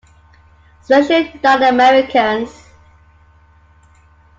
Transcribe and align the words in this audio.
Especially 0.81 1.39
not 1.43 1.61
Americans. 1.61 2.49